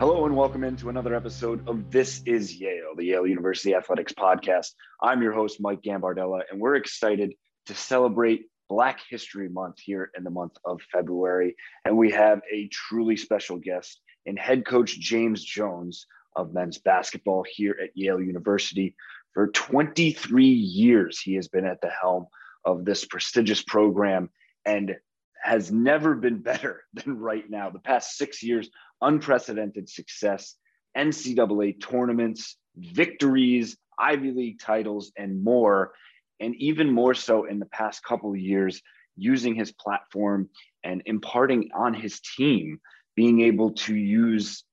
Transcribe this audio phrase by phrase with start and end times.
[0.00, 4.68] Hello and welcome into another episode of This is Yale, the Yale University Athletics Podcast.
[5.02, 7.34] I'm your host, Mike Gambardella, and we're excited
[7.66, 11.54] to celebrate Black History Month here in the month of February.
[11.84, 17.44] And we have a truly special guest in head coach James Jones of men's basketball
[17.46, 18.96] here at Yale University.
[19.34, 22.24] For 23 years, he has been at the helm
[22.64, 24.30] of this prestigious program
[24.64, 24.96] and
[25.42, 27.68] has never been better than right now.
[27.68, 28.70] The past six years
[29.02, 30.56] unprecedented success,
[30.96, 35.92] NCAA tournaments, victories, Ivy League titles, and more.
[36.40, 38.80] And even more so in the past couple of years,
[39.16, 40.48] using his platform
[40.82, 42.80] and imparting on his team,
[43.14, 44.64] being able to use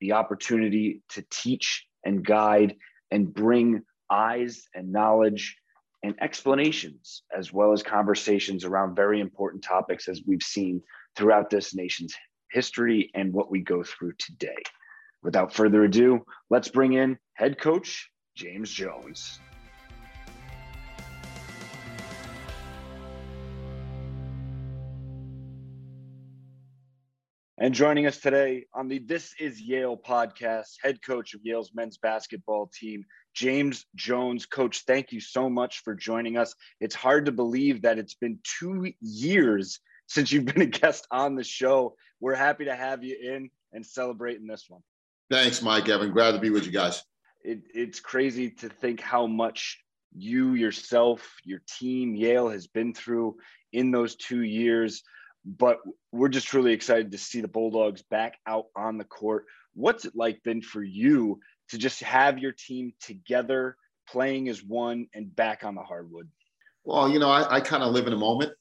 [0.00, 2.76] the opportunity to teach and guide
[3.10, 5.56] and bring eyes and knowledge
[6.02, 10.80] and explanations, as well as conversations around very important topics, as we've seen
[11.16, 12.14] throughout this nation's
[12.50, 14.62] history, and what we go through today.
[15.22, 19.40] Without further ado, let's bring in head coach James Jones.
[27.58, 31.96] And joining us today on the This Is Yale podcast, head coach of Yale's men's
[31.96, 33.02] basketball team,
[33.34, 34.44] James Jones.
[34.44, 36.54] Coach, thank you so much for joining us.
[36.80, 41.34] It's hard to believe that it's been two years since you've been a guest on
[41.34, 41.96] the show.
[42.20, 44.82] We're happy to have you in and celebrating this one.
[45.30, 46.12] Thanks, Mike Evan.
[46.12, 47.02] Glad to be with you guys.
[47.42, 49.82] It, it's crazy to think how much
[50.14, 53.36] you yourself, your team, Yale has been through
[53.72, 55.02] in those two years.
[55.44, 55.78] But
[56.10, 59.44] we're just truly excited to see the Bulldogs back out on the court.
[59.74, 63.76] What's it like been for you to just have your team together,
[64.08, 66.28] playing as one, and back on the hardwood?
[66.84, 68.52] Well, you know, I, I kind of live in a moment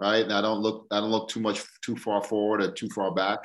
[0.00, 0.24] right?
[0.24, 3.12] And I don't look I don't look too much too far forward or too far
[3.12, 3.40] back.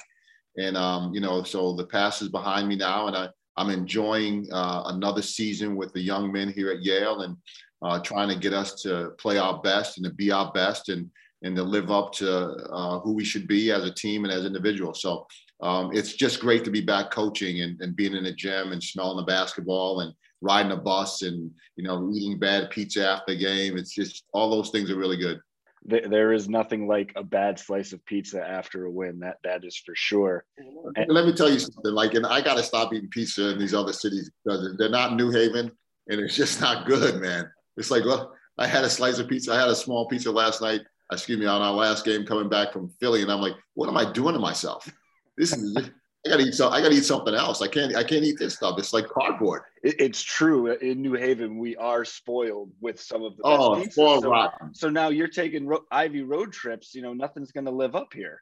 [0.57, 4.47] And um, you know, so the past is behind me now, and I I'm enjoying
[4.51, 7.37] uh, another season with the young men here at Yale and
[7.81, 11.09] uh, trying to get us to play our best and to be our best and
[11.43, 12.29] and to live up to
[12.71, 15.01] uh, who we should be as a team and as individuals.
[15.01, 15.27] So
[15.61, 18.81] um, it's just great to be back coaching and, and being in the gym and
[18.81, 23.39] smelling the basketball and riding a bus and you know eating bad pizza after the
[23.39, 23.77] game.
[23.77, 25.39] It's just all those things are really good
[25.85, 29.19] there is nothing like a bad slice of pizza after a win.
[29.19, 30.45] That that is for sure.
[30.57, 31.93] And let me tell you something.
[31.93, 35.15] Like, and I got to stop eating pizza in these other cities because they're not
[35.15, 35.71] New Haven,
[36.09, 37.49] and it's just not good, man.
[37.77, 39.53] It's like, well, I had a slice of pizza.
[39.53, 40.81] I had a small pizza last night.
[41.11, 43.97] Excuse me, on our last game coming back from Philly, and I'm like, what am
[43.97, 44.91] I doing to myself?
[45.37, 45.77] This is
[46.25, 47.61] I gotta eat so I gotta eat something else.
[47.61, 48.79] I can't I can't eat this stuff.
[48.79, 49.61] It's like cardboard.
[49.83, 50.71] It, it's true.
[50.73, 54.73] In New Haven, we are spoiled with some of the oh, best so, rotten.
[54.73, 56.95] so now you're taking ro- Ivy road trips.
[56.95, 58.41] You know, nothing's gonna live up here.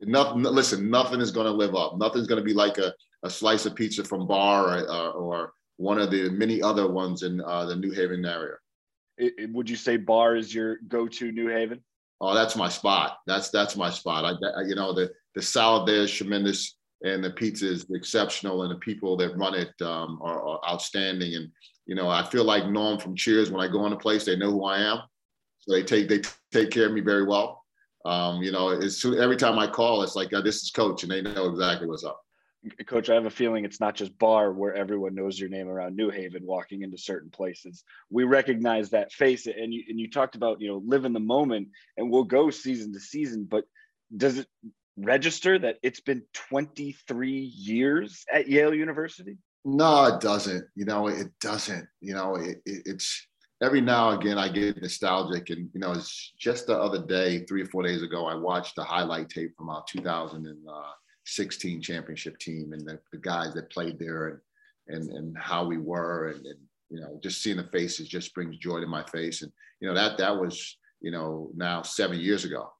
[0.00, 0.42] Nothing.
[0.42, 1.98] Listen, nothing is gonna live up.
[1.98, 6.00] Nothing's gonna be like a, a slice of pizza from Bar or, or, or one
[6.00, 8.54] of the many other ones in uh, the New Haven area.
[9.18, 11.82] It, it, would you say Bar is your go-to New Haven?
[12.22, 13.18] Oh, that's my spot.
[13.26, 14.24] That's that's my spot.
[14.24, 18.70] I, you know the the salad there is tremendous and the pizza is exceptional and
[18.70, 21.34] the people that run it um, are, are, outstanding.
[21.34, 21.50] And
[21.86, 24.36] you know i feel like norm from cheers when i go in a place they
[24.36, 25.00] know who i am.
[25.60, 26.20] So they take they
[26.52, 27.64] take care of me very well.
[28.04, 31.12] Um, you know it's every time i call it's like oh, this is coach and
[31.12, 32.20] they know exactly what's up.
[32.86, 35.96] Coach i have a feeling it's not just bar where everyone knows your name around
[35.96, 37.84] new haven walking into certain places.
[38.10, 41.20] We recognize that face and you and you talked about you know live in the
[41.20, 43.64] moment and we'll go season to season but
[44.16, 44.48] does it
[44.96, 49.38] register that it's been 23 years at Yale University?
[49.64, 50.64] No, it doesn't.
[50.74, 51.86] You know, it doesn't.
[52.00, 53.26] You know, it, it, it's
[53.62, 55.50] every now and again I get nostalgic.
[55.50, 58.76] And, you know, it's just the other day, three or four days ago, I watched
[58.76, 64.28] the highlight tape from our 2016 championship team and the, the guys that played there
[64.28, 64.38] and,
[64.88, 66.28] and, and how we were.
[66.28, 69.42] And, and, you know, just seeing the faces just brings joy to my face.
[69.42, 72.72] And, you know, that, that was, you know, now seven years ago,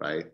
[0.00, 0.26] right?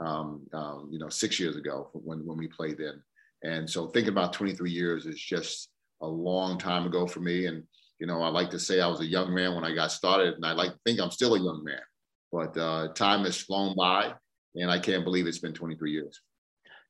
[0.00, 3.02] Um, um, you know, six years ago when, when we played then.
[3.42, 5.68] And so thinking about 23 years is just
[6.02, 7.46] a long time ago for me.
[7.46, 7.64] And,
[7.98, 10.34] you know, I like to say I was a young man when I got started
[10.34, 11.80] and I like to think I'm still a young man,
[12.32, 14.14] but uh, time has flown by
[14.54, 16.20] and I can't believe it's been 23 years.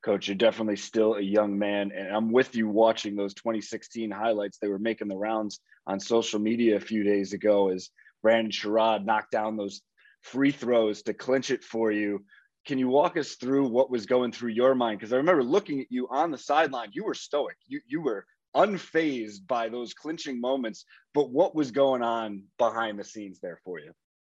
[0.02, 1.92] Coach, you're definitely still a young man.
[1.94, 4.58] And I'm with you watching those 2016 highlights.
[4.58, 7.90] They were making the rounds on social media a few days ago as
[8.22, 9.82] Brandon Sherrod knocked down those
[10.22, 12.24] free throws to clinch it for you
[12.66, 14.98] can you walk us through what was going through your mind?
[14.98, 17.56] Because I remember looking at you on the sideline, you were stoic.
[17.66, 18.26] You you were
[18.56, 20.84] unfazed by those clinching moments.
[21.14, 23.92] But what was going on behind the scenes there for you?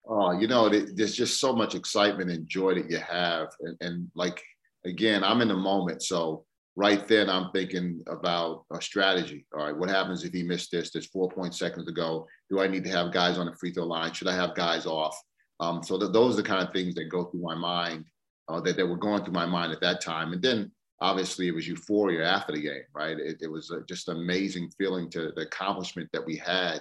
[0.06, 4.10] Oh, you know, there's just so much excitement and joy that you have, and, and
[4.16, 4.42] like
[4.84, 6.44] again, I'm in the moment, so
[6.74, 9.46] right then I'm thinking about a strategy.
[9.54, 10.90] All right, what happens if he missed this?
[10.90, 12.26] There's four point seconds to go.
[12.50, 14.12] Do I need to have guys on the free throw line?
[14.12, 15.16] Should I have guys off?
[15.62, 18.04] Um, so th- those are the kind of things that go through my mind
[18.48, 20.32] uh, that, that were going through my mind at that time.
[20.32, 23.18] And then obviously it was euphoria after the game, right?
[23.18, 26.80] It, it was a, just an amazing feeling to the accomplishment that we had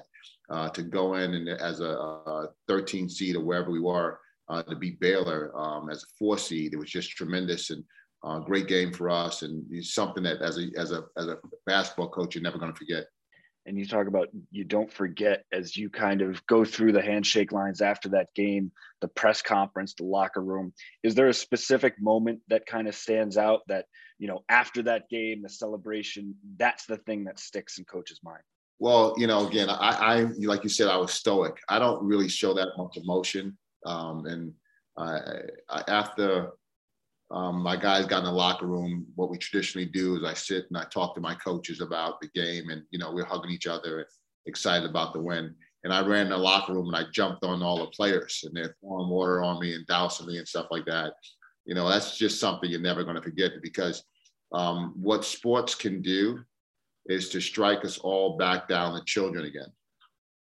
[0.50, 4.20] uh, to go in and as a, a 13 seed or wherever we were
[4.50, 6.74] uh, to beat Baylor um, as a four seed.
[6.74, 7.84] It was just tremendous and
[8.24, 12.10] uh, great game for us, and something that as a as a as a basketball
[12.10, 13.06] coach you're never going to forget.
[13.66, 17.52] And you talk about you don't forget as you kind of go through the handshake
[17.52, 18.72] lines after that game,
[19.02, 20.74] the press conference, the locker room.
[21.04, 23.86] Is there a specific moment that kind of stands out that
[24.18, 26.36] you know after that game, the celebration?
[26.58, 28.42] That's the thing that sticks in coach's mind.
[28.80, 31.60] Well, you know, again, I, I like you said, I was stoic.
[31.70, 33.56] I don't really show that much emotion,
[33.86, 34.54] um, and
[34.98, 35.20] I,
[35.70, 36.50] I, after
[37.32, 39.08] um, my guys got in the locker room.
[39.16, 42.28] What we traditionally do is I sit and I talk to my coaches about the
[42.30, 44.08] game, and you know we're hugging each other and
[44.46, 45.56] excited about the win.
[45.84, 48.56] And I ran in the locker room and I jumped on all the players, and
[48.56, 51.14] they're throwing water on me and dousing me and stuff like that.
[51.66, 54.04] You know, that's just something you're never going to forget because
[54.52, 56.40] um, what sports can do
[57.06, 59.72] is to strike us all back down to children again.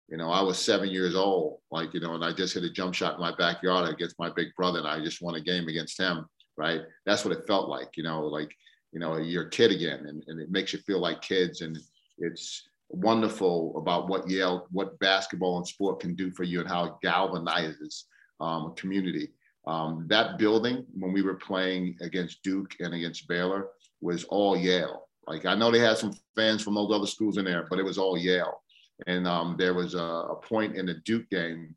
[0.08, 2.70] You know, I was seven years old, like, you know, and I just hit a
[2.70, 5.68] jump shot in my backyard against my big brother, and I just won a game
[5.68, 6.82] against him right?
[7.06, 8.56] That's what it felt like, you know, like,
[8.92, 11.62] you know, you're a kid again and, and it makes you feel like kids.
[11.62, 11.78] And
[12.18, 16.86] it's wonderful about what Yale, what basketball and sport can do for you and how
[16.86, 18.04] it galvanizes
[18.40, 19.30] um, a community.
[19.68, 23.68] Um, that building, when we were playing against Duke and against Baylor,
[24.02, 25.08] was all Yale.
[25.28, 27.86] Like I know they had some fans from those other schools in there, but it
[27.86, 28.62] was all Yale.
[29.08, 31.76] And um, there was a, a, point in the Duke game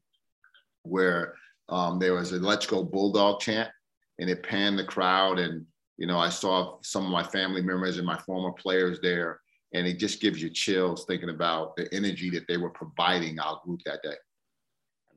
[0.83, 1.35] where
[1.69, 3.71] um, there was a "Let's Go Bulldog" chant,
[4.19, 5.39] and it panned the crowd.
[5.39, 5.65] And,
[5.97, 9.41] you know, I saw some of my family members and my former players there.
[9.75, 13.61] And it just gives you chills thinking about the energy that they were providing our
[13.65, 14.15] group that day.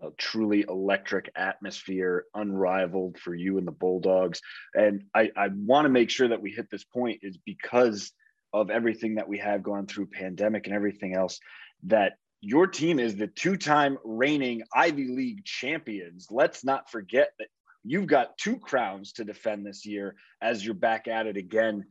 [0.02, 4.42] A truly electric atmosphere, unrivaled for you and the Bulldogs.
[4.74, 8.12] And I, I want to make sure that we hit this point is because
[8.52, 11.40] of everything that we have gone through pandemic and everything else
[11.84, 16.28] that your team is the two-time reigning Ivy League champions.
[16.32, 17.48] Let's not forget that
[17.84, 21.86] you've got two crowns to defend this year as you're back at it again.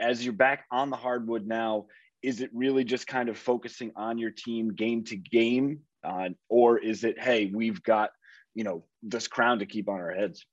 [0.00, 1.86] As you're back on the hardwood now,
[2.22, 5.80] is it really just kind of focusing on your team game to game?
[6.04, 8.10] Uh, or is it, hey, we've got,
[8.54, 10.44] you know, this crown to keep on our heads?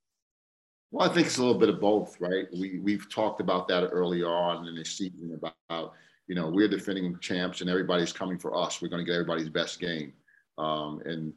[0.92, 2.46] Well, I think it's a little bit of both, right?
[2.54, 5.38] We, we've talked about that earlier on in the season
[5.70, 5.94] about,
[6.28, 8.82] you know, we're defending champs and everybody's coming for us.
[8.82, 10.14] We're going to get everybody's best game.
[10.58, 11.34] Um, and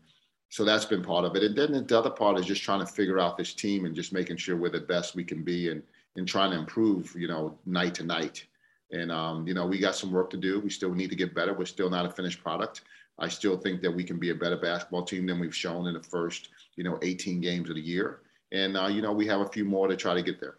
[0.49, 1.43] so that's been part of it.
[1.43, 4.13] And then the other part is just trying to figure out this team and just
[4.13, 5.83] making sure we're the best we can be and
[6.17, 8.45] and trying to improve, you know, night to night.
[8.91, 10.61] And um, you know, we got some work to do.
[10.61, 11.55] We still need to get better.
[11.55, 12.83] We're still not a finished product.
[13.19, 15.95] I still think that we can be a better basketball team than we've shown in
[15.95, 18.21] the first, you know, 18 games of the year.
[18.53, 20.57] And uh, you know, we have a few more to try to get there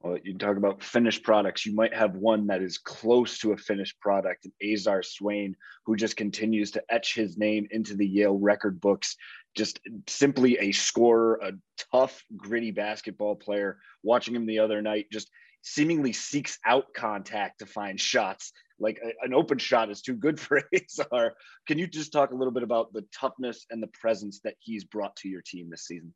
[0.00, 1.66] well, you talk about finished products.
[1.66, 5.54] You might have one that is close to a finished product, and Azar Swain,
[5.84, 9.16] who just continues to etch his name into the Yale record books.
[9.54, 11.52] Just simply a scorer, a
[11.92, 13.78] tough, gritty basketball player.
[14.02, 15.30] Watching him the other night, just
[15.60, 18.52] seemingly seeks out contact to find shots.
[18.78, 21.34] Like a, an open shot is too good for Azar.
[21.66, 24.84] Can you just talk a little bit about the toughness and the presence that he's
[24.84, 26.14] brought to your team this season?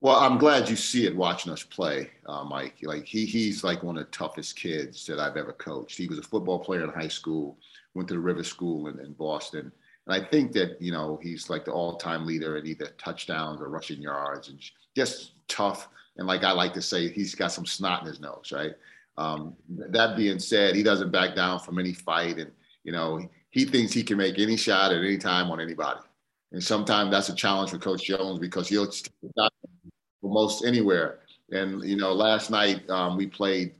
[0.00, 2.76] Well, I'm glad you see it watching us play, uh, Mike.
[2.82, 5.96] Like he, he's like one of the toughest kids that I've ever coached.
[5.96, 7.56] He was a football player in high school,
[7.94, 9.72] went to the River School in, in Boston,
[10.06, 13.68] and I think that you know he's like the all-time leader in either touchdowns or
[13.70, 14.60] rushing yards, and
[14.94, 15.88] just tough.
[16.18, 18.72] And like I like to say, he's got some snot in his nose, right?
[19.16, 22.52] Um, that being said, he doesn't back down from any fight, and
[22.84, 26.00] you know he thinks he can make any shot at any time on anybody.
[26.52, 28.90] And sometimes that's a challenge for Coach Jones because he'll
[30.28, 31.18] most anywhere.
[31.52, 33.74] And you know, last night um, we played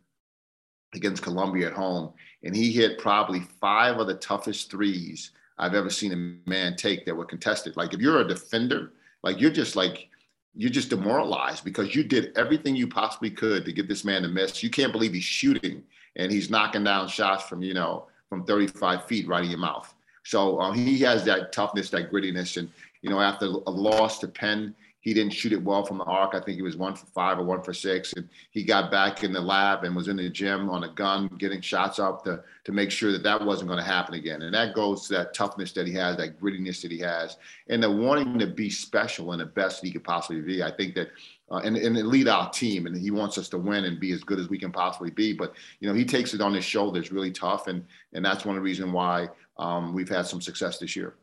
[0.94, 2.12] against Columbia at home,
[2.42, 7.06] and he hit probably five of the toughest threes I've ever seen a man take
[7.06, 7.76] that were contested.
[7.76, 10.08] Like if you're a defender, like you're just like
[10.54, 14.28] you're just demoralized because you did everything you possibly could to get this man to
[14.28, 14.62] miss.
[14.62, 15.82] You can't believe he's shooting
[16.16, 19.92] and he's knocking down shots from you know from 35 feet right in your mouth.
[20.24, 22.68] So um, he has that toughness, that grittiness, and
[23.02, 24.74] you know after a loss to Penn,
[25.06, 26.34] he didn't shoot it well from the arc.
[26.34, 28.12] I think he was one for five or one for six.
[28.14, 31.28] And he got back in the lab and was in the gym on a gun,
[31.38, 34.42] getting shots up to, to make sure that that wasn't going to happen again.
[34.42, 37.36] And that goes to that toughness that he has, that grittiness that he has,
[37.68, 40.60] and the wanting to be special and the best he could possibly be.
[40.60, 41.10] I think that
[41.52, 42.86] uh, and, and lead our team.
[42.86, 45.32] And he wants us to win and be as good as we can possibly be.
[45.32, 47.68] But, you know, he takes it on his shoulders really tough.
[47.68, 51.14] And, and that's one of the reasons why um, we've had some success this year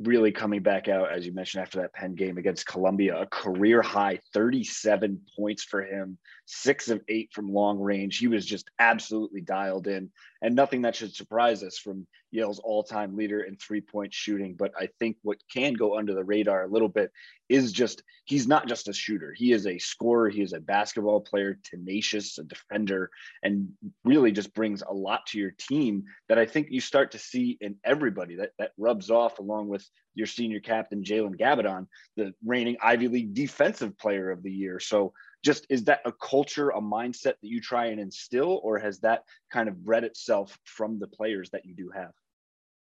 [0.00, 3.82] really coming back out, as you mentioned, after that Penn game against Columbia, a career
[3.82, 8.18] high 37 points for him, six of eight from long range.
[8.18, 10.10] He was just absolutely dialed in,
[10.42, 14.54] and nothing that should surprise us from Yale's all time leader in three point shooting.
[14.54, 17.12] But I think what can go under the radar a little bit
[17.48, 21.20] is just he's not just a shooter, he is a scorer, he is a basketball
[21.20, 23.10] player, tenacious, a defender,
[23.42, 23.68] and
[24.04, 27.56] really just brings a lot to your team that I think you start to see
[27.60, 31.86] in everybody that, that rubs off along with your senior captain, Jalen Gabbidon,
[32.16, 34.80] the reigning Ivy League defensive player of the year.
[34.80, 35.12] So
[35.44, 39.24] just is that a culture, a mindset that you try and instill, or has that
[39.52, 42.12] kind of bred itself from the players that you do have?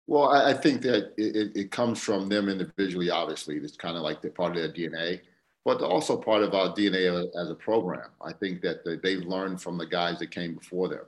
[0.07, 3.57] Well, I, think that it, it, comes from them individually, obviously.
[3.57, 5.21] It's kind of like the part of their DNA,
[5.65, 8.11] but also part of our DNA as a program.
[8.21, 11.05] I think that they've learned from the guys that came before them.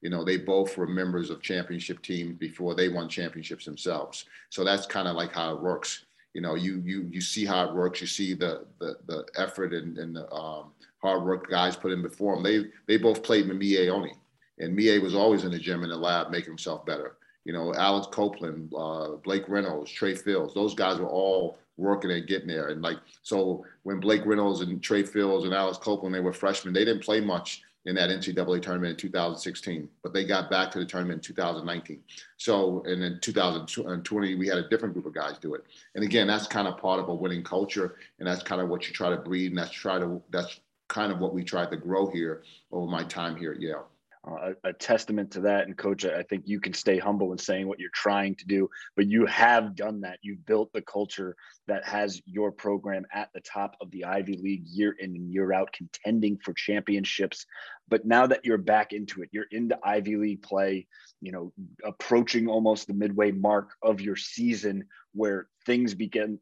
[0.00, 4.24] You know, they both were members of championship teams before they won championships themselves.
[4.48, 6.06] So that's kind of like how it works.
[6.34, 8.00] You know, you you you see how it works.
[8.00, 12.02] You see the the, the effort and, and the um, hard work guys put in
[12.02, 12.44] before them.
[12.44, 14.14] They they both played Miye Oni,
[14.58, 17.16] and Miye was always in the gym in the lab making himself better
[17.48, 22.26] you know, Alex Copeland, uh, Blake Reynolds, Trey Phills, those guys were all working and
[22.26, 22.68] getting there.
[22.68, 26.74] And like, so when Blake Reynolds and Trey Phills and Alex Copeland, they were freshmen,
[26.74, 30.78] they didn't play much in that NCAA tournament in 2016, but they got back to
[30.78, 32.00] the tournament in 2019.
[32.36, 35.64] So, and in 2020, we had a different group of guys do it.
[35.94, 38.86] And again, that's kind of part of a winning culture, and that's kind of what
[38.86, 41.76] you try to breed, and that's try to that's kind of what we tried to
[41.76, 42.42] grow here
[42.72, 43.88] over my time here at Yale
[44.28, 45.66] uh, a, a, testament to that.
[45.66, 48.68] And coach, I think you can stay humble in saying what you're trying to do,
[48.96, 50.18] but you have done that.
[50.22, 54.66] You've built the culture that has your program at the top of the Ivy League
[54.66, 57.46] year in and year out, contending for championships.
[57.88, 60.86] But now that you're back into it, you're into Ivy League play,
[61.20, 61.52] you know,
[61.84, 66.38] approaching almost the midway mark of your season where things begin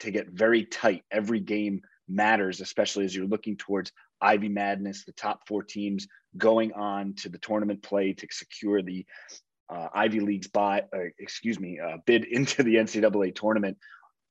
[0.00, 1.02] to get very tight.
[1.10, 6.08] Every game matters, especially as you're looking towards Ivy Madness, the top four teams
[6.38, 9.04] going on to the tournament play to secure the
[9.70, 13.76] uh, Ivy League's buy, uh, excuse me, uh, bid into the NCAA tournament.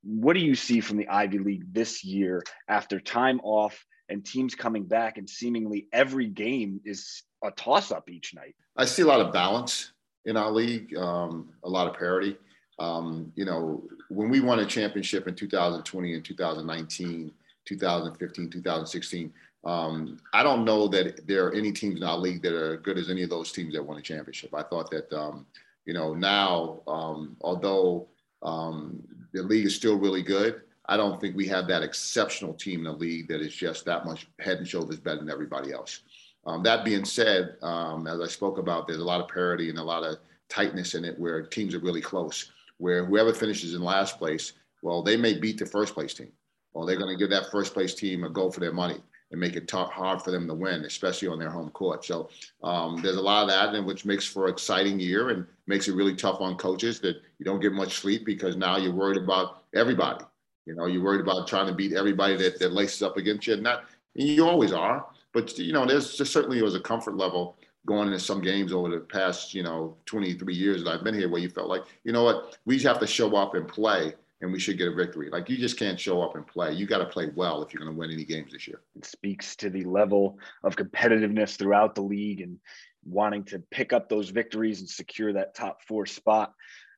[0.03, 4.55] What do you see from the Ivy League this year after time off and teams
[4.55, 8.55] coming back and seemingly every game is a toss up each night?
[8.77, 9.91] I see a lot of balance
[10.25, 12.37] in our league, um, a lot of parity.
[12.79, 17.31] Um, you know, when we won a championship in 2020 and 2019,
[17.65, 19.33] 2015, 2016,
[19.63, 22.97] um, I don't know that there are any teams in our league that are good
[22.97, 24.53] as any of those teams that won a championship.
[24.53, 25.45] I thought that, um,
[25.85, 28.07] you know, now, um, although
[28.43, 29.01] um,
[29.33, 32.85] the league is still really good, I don't think we have that exceptional team in
[32.85, 36.01] the league that is just that much head and shoulders better than everybody else.
[36.45, 39.79] Um, that being said, um, as I spoke about, there's a lot of parity and
[39.79, 43.81] a lot of tightness in it where teams are really close, where whoever finishes in
[43.81, 46.31] last place, well, they may beat the first place team.
[46.73, 49.39] Well, they're going to give that first place team a go for their money and
[49.39, 52.05] make it hard for them to win, especially on their home court.
[52.05, 52.29] So
[52.63, 55.87] um, there's a lot of that, and which makes for an exciting year and makes
[55.87, 59.21] it really tough on coaches that you don't get much sleep because now you're worried
[59.21, 60.23] about everybody.
[60.65, 63.53] You know, you're worried about trying to beat everybody that, that laces up against you.
[63.53, 67.15] And not, and you always are, but you know, there's just certainly was a comfort
[67.15, 71.15] level going into some games over the past, you know, 23 years that I've been
[71.15, 73.67] here where you felt like, you know what, we just have to show up and
[73.67, 75.29] play and we should get a victory.
[75.29, 76.73] Like you just can't show up and play.
[76.73, 78.81] You got to play well if you're going to win any games this year.
[78.95, 82.59] It speaks to the level of competitiveness throughout the league and
[83.03, 86.53] wanting to pick up those victories and secure that top four spot.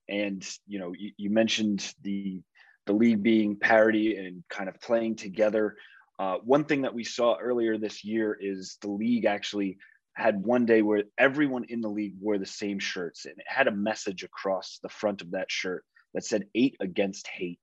[0.10, 2.42] And you know, you, you mentioned the
[2.86, 5.76] the league being parity and kind of playing together.
[6.18, 9.78] Uh, one thing that we saw earlier this year is the league actually
[10.14, 13.68] had one day where everyone in the league wore the same shirts and it had
[13.68, 17.60] a message across the front of that shirt that said eight against hate.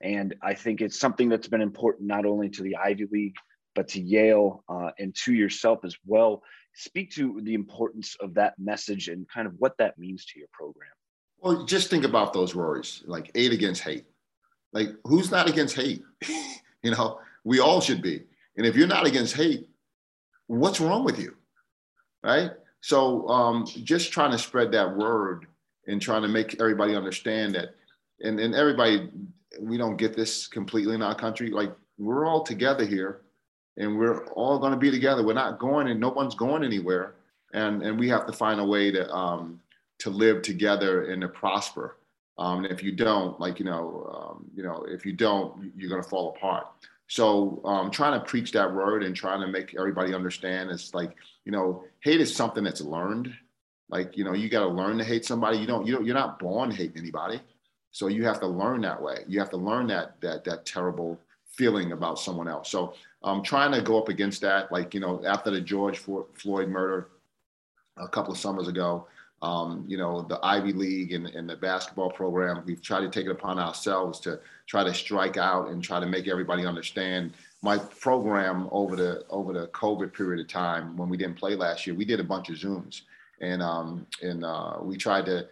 [0.00, 3.36] And I think it's something that's been important not only to the Ivy League,
[3.74, 6.42] but to Yale uh, and to yourself as well.
[6.74, 10.48] Speak to the importance of that message and kind of what that means to your
[10.52, 10.90] program.
[11.40, 14.06] Well, just think about those words like eight against hate.
[14.72, 16.02] Like, who's not against hate?
[16.82, 18.24] you know, we all should be.
[18.56, 19.68] And if you're not against hate,
[20.46, 21.36] what's wrong with you?
[22.22, 22.50] Right?
[22.80, 25.46] So, um, just trying to spread that word
[25.86, 27.74] and trying to make everybody understand that
[28.20, 29.10] and, and everybody,
[29.60, 31.50] we don't get this completely in our country.
[31.50, 33.22] Like we're all together here
[33.76, 35.24] and we're all going to be together.
[35.24, 37.14] We're not going and no one's going anywhere.
[37.52, 39.60] And, and we have to find a way to, um,
[40.00, 41.96] to live together and to prosper.
[42.38, 45.88] Um, and if you don't, like, you know, um, you know, if you don't, you're
[45.88, 46.68] going to fall apart.
[47.08, 51.16] So um, trying to preach that word and trying to make everybody understand it's like,
[51.44, 53.32] you know, hate is something that's learned.
[53.88, 55.56] Like, you know, you got to learn to hate somebody.
[55.56, 57.40] You don't, you don't, you're not born hating anybody.
[57.90, 59.24] So you have to learn that way.
[59.26, 62.70] You have to learn that, that, that terrible feeling about someone else.
[62.70, 64.70] So I'm trying to go up against that.
[64.70, 67.08] Like, you know, after the George Floyd murder
[67.96, 69.06] a couple of summers ago,
[69.40, 73.26] um, you know, the Ivy League and, and, the basketball program, we've tried to take
[73.26, 77.34] it upon ourselves to try to strike out and try to make everybody understand.
[77.62, 81.86] My program over the over the COVID period of time when we didn't play last
[81.86, 83.02] year, we did a bunch of Zooms,
[83.40, 85.46] and um, and uh, we tried to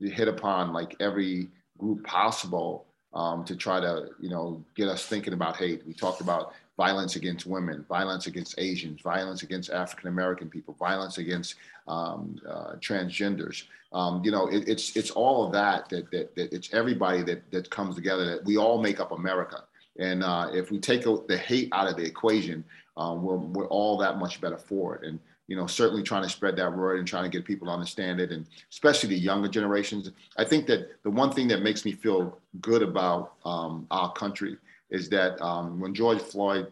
[0.00, 1.48] hit upon like every
[1.82, 5.82] group possible um, to try to you know get us thinking about hate.
[5.86, 11.18] We talked about violence against women, violence against Asians, violence against African American people, violence
[11.18, 11.56] against
[11.88, 13.64] um, uh, transgenders.
[13.92, 17.50] Um, you know, it, it's it's all of that, that that, that it's everybody that
[17.50, 18.24] that comes together.
[18.24, 19.64] That we all make up America,
[19.98, 22.64] and uh, if we take the hate out of the equation,
[22.96, 25.06] um, we're we're all that much better for it.
[25.06, 25.18] And
[25.48, 28.20] you know, certainly trying to spread that word and trying to get people to understand
[28.20, 30.10] it, and especially the younger generations.
[30.36, 34.56] I think that the one thing that makes me feel good about um, our country
[34.90, 36.70] is that um, when George Floyd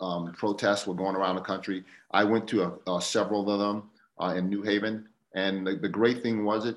[0.00, 3.90] um, protests were going around the country, I went to a, a several of them
[4.20, 6.76] uh, in New Haven, and the, the, great thing was it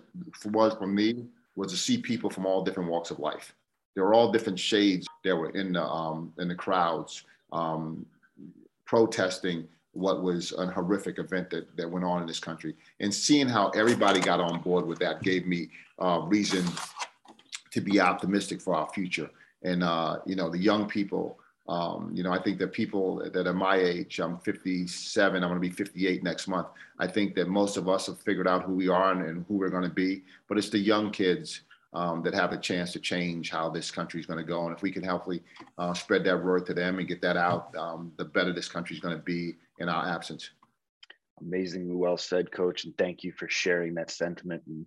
[0.52, 3.54] was for me was to see people from all different walks of life.
[3.94, 8.06] There were all different shades that were in the um, in the crowds um,
[8.86, 13.48] protesting what was a horrific event that, that went on in this country, and seeing
[13.48, 16.64] how everybody got on board with that gave me uh, reason
[17.72, 19.30] to be optimistic for our future
[19.64, 21.40] and uh, you know the young people.
[21.70, 25.62] Um, you know, I think that people that are my age, I'm 57, I'm going
[25.62, 26.68] to be 58 next month.
[26.98, 29.56] I think that most of us have figured out who we are and, and who
[29.56, 31.64] we're going to be, but it's the young kids
[31.94, 34.66] um, that have a chance to change how this country is going to go.
[34.66, 35.44] And if we can hopefully
[35.78, 38.96] uh, spread that word to them and get that out, um, the better this country
[38.96, 40.50] is going to be in our absence.
[41.40, 42.86] Amazingly well said, coach.
[42.86, 44.64] And thank you for sharing that sentiment.
[44.66, 44.86] And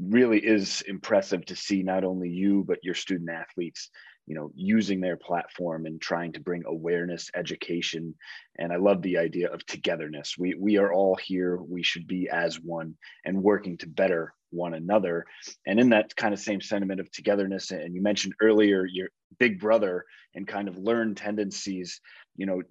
[0.00, 3.90] really is impressive to see not only you, but your student athletes
[4.26, 8.14] you know using their platform and trying to bring awareness education
[8.58, 12.28] and i love the idea of togetherness we we are all here we should be
[12.30, 15.24] as one and working to better one another
[15.66, 19.58] and in that kind of same sentiment of togetherness and you mentioned earlier your big
[19.58, 22.00] brother and kind of learned tendencies
[22.36, 22.62] you know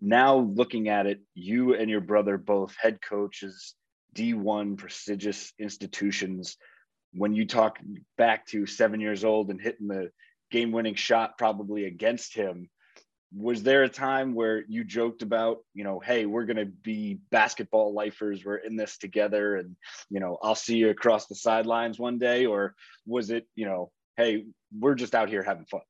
[0.00, 3.74] now looking at it you and your brother both head coaches
[4.14, 6.56] d1 prestigious institutions
[7.12, 7.78] when you talk
[8.16, 10.10] back to seven years old and hitting the
[10.50, 12.68] game winning shot probably against him.
[13.32, 17.20] Was there a time where you joked about, you know, hey, we're going to be
[17.30, 19.76] basketball lifers, we're in this together, and,
[20.08, 22.46] you know, I'll see you across the sidelines one day?
[22.46, 22.74] Or
[23.06, 25.82] was it, you know, hey, we're just out here having fun?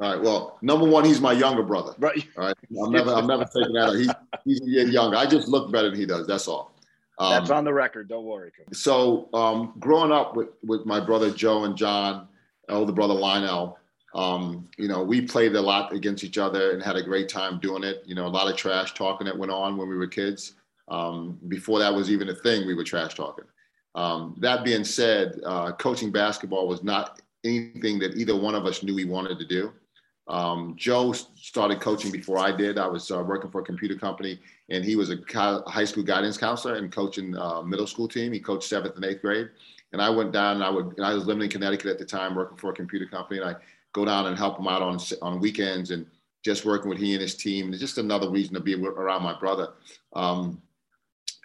[0.00, 0.22] All right.
[0.22, 1.94] Well, number one, he's my younger brother.
[1.98, 2.26] Right.
[2.38, 2.56] All right.
[2.82, 3.94] I'm never, I'm never taking that.
[3.94, 5.16] He, he's a year younger.
[5.16, 6.26] I just look better than he does.
[6.26, 6.72] That's all.
[7.18, 8.08] Um, That's on the record.
[8.08, 8.50] Don't worry.
[8.72, 12.28] So, um, growing up with, with my brother Joe and John,
[12.70, 13.76] older brother Lionel.
[14.14, 17.60] Um, you know, we played a lot against each other and had a great time
[17.60, 18.02] doing it.
[18.06, 20.54] You know, a lot of trash talking that went on when we were kids.
[20.88, 23.44] Um, before that was even a thing, we were trash talking.
[23.94, 28.82] Um, that being said, uh, coaching basketball was not anything that either one of us
[28.82, 29.72] knew we wanted to do.
[30.30, 32.78] Um, Joe started coaching before I did.
[32.78, 34.38] I was uh, working for a computer company,
[34.68, 35.18] and he was a
[35.66, 38.32] high school guidance counselor and coaching uh, middle school team.
[38.32, 39.50] He coached seventh and eighth grade.
[39.92, 42.04] And I went down and I would, and I was living in Connecticut at the
[42.04, 43.40] time, working for a computer company.
[43.40, 43.56] And I
[43.92, 46.06] go down and help him out on, on weekends and
[46.44, 47.64] just working with he and his team.
[47.64, 49.70] And it's just another reason to be around my brother.
[50.14, 50.62] Um,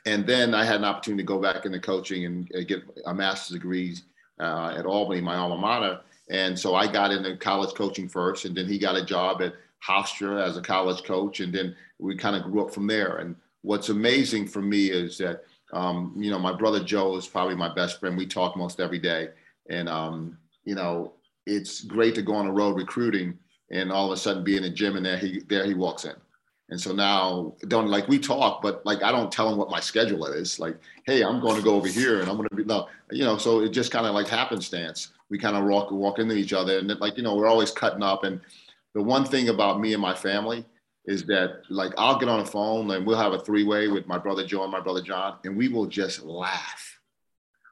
[0.05, 3.55] and then I had an opportunity to go back into coaching and get a master's
[3.55, 3.95] degree
[4.39, 6.01] uh, at Albany, my alma mater.
[6.29, 9.53] And so I got into college coaching first, and then he got a job at
[9.87, 13.17] Hofstra as a college coach, and then we kind of grew up from there.
[13.17, 17.55] And what's amazing for me is that um, you know, my brother Joe is probably
[17.55, 18.17] my best friend.
[18.17, 19.29] We talk most every day.
[19.69, 21.13] And, um, you know,
[21.45, 23.37] it's great to go on the road recruiting
[23.71, 26.05] and all of a sudden be in the gym and there he, there he walks
[26.05, 26.13] in.
[26.69, 29.79] And so now don't like we talk, but like I don't tell him what my
[29.79, 30.59] schedule is.
[30.59, 33.23] Like, hey, I'm going to go over here and I'm going to be no, you
[33.23, 33.37] know.
[33.37, 35.09] So it just kind of like happenstance.
[35.29, 38.03] We kind of walk walk into each other and like you know we're always cutting
[38.03, 38.23] up.
[38.23, 38.41] And
[38.93, 40.65] the one thing about me and my family
[41.05, 44.07] is that like I'll get on the phone and we'll have a three way with
[44.07, 46.99] my brother Joe and my brother John, and we will just laugh,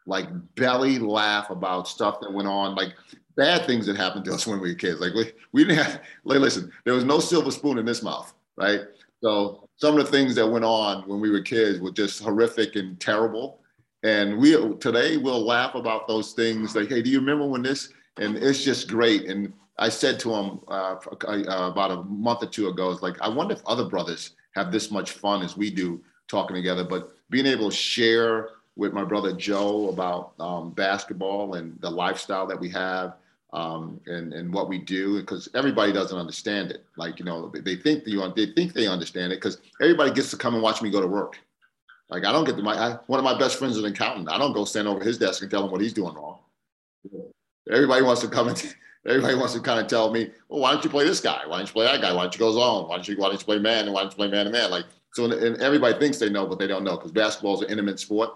[0.06, 2.94] like belly laugh about stuff that went on, like
[3.36, 5.00] bad things that happened to us when we were kids.
[5.00, 8.34] Like we, we didn't have, like, listen, there was no silver spoon in this mouth,
[8.58, 8.82] right?
[9.22, 12.76] So some of the things that went on when we were kids were just horrific
[12.76, 13.60] and terrible.
[14.04, 17.89] And we today we'll laugh about those things like, hey, do you remember when this?
[18.18, 19.30] And it's just great.
[19.30, 20.96] And I said to him uh,
[21.28, 24.72] uh, about a month or two ago, "It's like I wonder if other brothers have
[24.72, 29.04] this much fun as we do talking together." But being able to share with my
[29.04, 33.16] brother Joe about um, basketball and the lifestyle that we have
[33.54, 36.86] um, and and what we do because everybody doesn't understand it.
[36.98, 40.38] Like you know, they think you they think they understand it because everybody gets to
[40.38, 41.39] come and watch me go to work.
[42.13, 44.30] Like I don't get to my I, one of my best friends is an accountant.
[44.30, 46.38] I don't go stand over his desk and tell him what he's doing wrong.
[47.71, 48.76] Everybody wants to come and
[49.08, 51.41] everybody wants to kind of tell me, well, why don't you play this guy?
[51.47, 52.13] Why don't you play that guy?
[52.13, 52.88] Why don't you go zone?
[52.88, 53.86] Why don't you why don't you play man?
[53.86, 54.69] And why don't you play man to man?
[54.69, 57.71] Like so, and everybody thinks they know, but they don't know because basketball is an
[57.71, 58.30] intimate sport.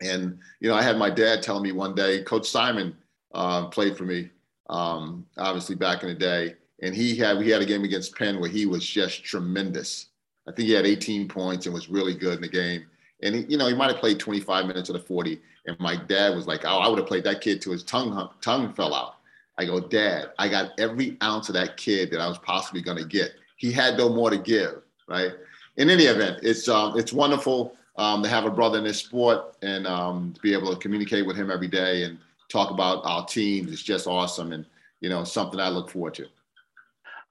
[0.00, 2.96] And you know, I had my dad telling me one day, Coach Simon
[3.34, 4.30] uh, played for me,
[4.70, 8.40] um, obviously back in the day, and he had we had a game against Penn
[8.40, 10.06] where he was just tremendous.
[10.48, 12.86] I think he had 18 points and was really good in the game.
[13.22, 15.40] And he, you know, he might have played 25 minutes of the 40.
[15.66, 18.28] And my dad was like, "Oh, I would have played that kid till his tongue
[18.40, 19.16] tongue fell out."
[19.58, 22.96] I go, "Dad, I got every ounce of that kid that I was possibly going
[22.96, 23.32] to get.
[23.56, 25.32] He had no more to give, right?"
[25.76, 29.56] In any event, it's um, it's wonderful um, to have a brother in this sport
[29.62, 33.24] and um, to be able to communicate with him every day and talk about our
[33.26, 34.64] teams It's just awesome and
[35.00, 36.26] you know something I look forward to.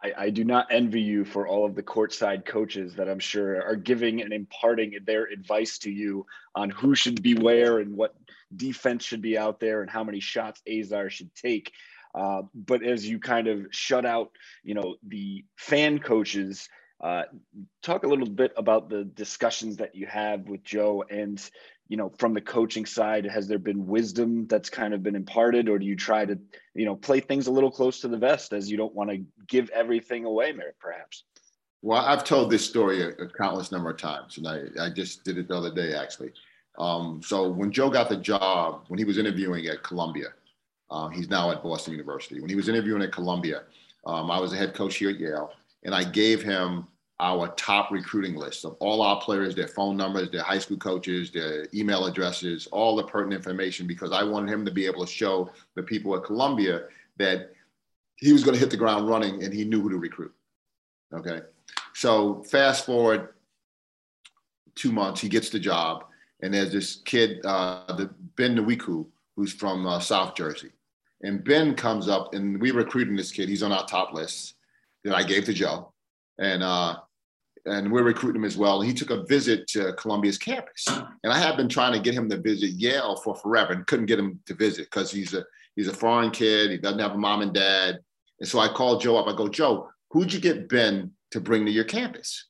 [0.02, 3.62] I, I, do not envy you for all of the courtside coaches that I'm sure
[3.62, 8.16] are giving and imparting their advice to you on who should be where and what
[8.56, 11.74] defense should be out there and how many shots Azar should take.
[12.16, 14.32] Uh, but as you kind of shut out,
[14.64, 16.70] you know, the fan coaches,
[17.02, 17.24] uh,
[17.82, 21.42] talk a little bit about the discussions that you have with Joe and
[21.90, 25.68] you know from the coaching side has there been wisdom that's kind of been imparted
[25.68, 26.38] or do you try to
[26.76, 29.26] you know play things a little close to the vest as you don't want to
[29.48, 31.24] give everything away perhaps?
[31.82, 35.24] Well i've told this story a, a countless number of times and i, I just
[35.26, 36.32] did it the other day actually.
[36.78, 40.28] Um, so when joe got the job when he was interviewing at columbia
[40.92, 42.40] uh, he's now at boston university.
[42.40, 43.64] When he was interviewing at columbia
[44.06, 45.52] um, i was a head coach here at yale
[45.84, 46.88] and i gave him
[47.20, 51.32] our top recruiting list of all our players, their phone numbers, their high school coaches,
[51.32, 55.12] their email addresses, all the pertinent information, because I wanted him to be able to
[55.12, 56.84] show the people at Columbia
[57.18, 57.52] that
[58.16, 60.34] he was going to hit the ground running and he knew who to recruit.
[61.14, 61.42] Okay.
[61.94, 63.30] So fast forward
[64.76, 66.06] two months, he gets the job.
[66.42, 70.72] And there's this kid, uh, the Ben Nwiku, who's from uh, South Jersey.
[71.22, 73.50] And Ben comes up and we're recruiting this kid.
[73.50, 74.54] He's on our top list
[75.04, 75.94] that I gave to Joe.
[76.38, 76.98] And uh,
[77.66, 78.82] and we're recruiting him as well.
[78.82, 82.30] He took a visit to Columbia's campus, and I have been trying to get him
[82.30, 85.44] to visit Yale for forever, and couldn't get him to visit because he's a
[85.76, 86.72] he's a foreign kid.
[86.72, 88.00] He doesn't have a mom and dad,
[88.40, 89.28] and so I called Joe up.
[89.28, 92.48] I go, Joe, who'd you get Ben to bring to your campus?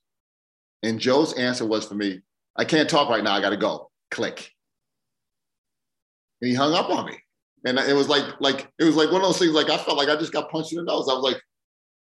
[0.84, 2.22] And Joe's answer was for me,
[2.56, 3.34] I can't talk right now.
[3.34, 3.92] I got to go.
[4.12, 4.52] Click.
[6.42, 7.18] And he hung up on me,
[7.66, 9.54] and it was like like it was like one of those things.
[9.54, 11.10] Like I felt like I just got punched in the nose.
[11.10, 11.42] I was like?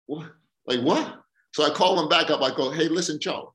[0.07, 1.21] Like what?
[1.53, 2.41] So I call him back up.
[2.41, 3.53] I go, hey, listen, Joe,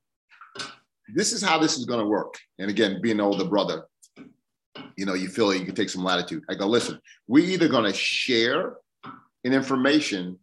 [1.13, 2.35] this is how this is to work.
[2.59, 3.85] And again, being an older brother,
[4.97, 6.43] you know, you feel like you can take some latitude.
[6.49, 8.75] I go, listen, we're either to share
[9.43, 10.37] an information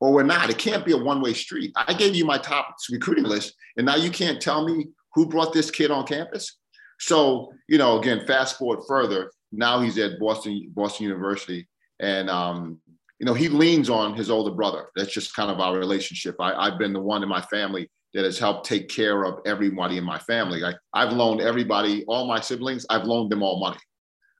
[0.00, 0.50] or we're not.
[0.50, 1.72] It can't be a one way street.
[1.76, 5.52] I gave you my top recruiting list, and now you can't tell me who brought
[5.52, 6.58] this kid on campus.
[6.98, 9.30] So, you know, again, fast forward further.
[9.52, 11.68] Now he's at Boston Boston University,
[12.00, 12.80] and um,
[13.22, 14.86] you know, he leans on his older brother.
[14.96, 16.34] That's just kind of our relationship.
[16.40, 19.96] I, have been the one in my family that has helped take care of everybody
[19.96, 20.64] in my family.
[20.64, 23.78] I, I've loaned everybody, all my siblings, I've loaned them all money.